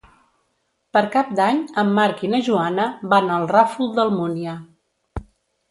Per 0.97 1.03
Cap 1.15 1.29
d'Any 1.39 1.59
en 1.83 1.91
Marc 1.99 2.23
i 2.29 2.31
na 2.33 2.41
Joana 2.49 2.89
van 3.13 3.31
al 3.37 3.47
Ràfol 3.55 3.95
d'Almúnia. 4.01 4.57